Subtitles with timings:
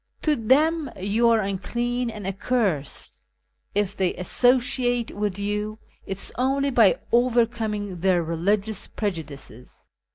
[0.23, 3.27] To them you are unclean and accursed:
[3.75, 5.77] if they associate with you
[6.07, 9.85] it is only by overcominfij their religious prejudices.